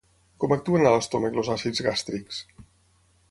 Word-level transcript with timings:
Com 0.43 0.53
actuen 0.55 0.85
a 0.85 0.93
l'estómac 0.95 1.37
els 1.41 1.51
àcids 1.57 1.83
gàstrics? 1.89 2.43